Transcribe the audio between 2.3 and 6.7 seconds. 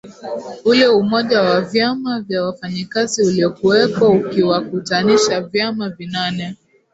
wafanyikazi uliokuwepo ukiwakutanisha vyama vinane